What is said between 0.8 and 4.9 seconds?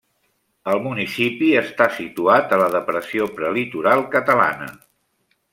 municipi està situat a la depressió prelitoral catalana.